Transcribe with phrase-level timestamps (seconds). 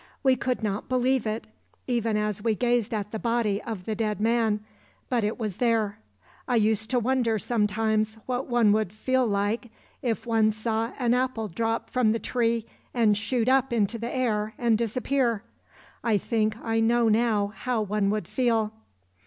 [0.23, 1.45] We could not believe it,
[1.85, 4.61] even as we gazed at the body of the dead man;
[5.09, 5.99] but it was there.
[6.47, 9.69] I used to wonder sometimes what one would feel like
[10.01, 14.55] if one saw an apple drop from the tree and shoot up into the air
[14.57, 15.43] and disappear.
[16.03, 18.73] I think I know now how one would feel.